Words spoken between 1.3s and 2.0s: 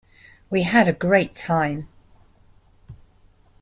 time.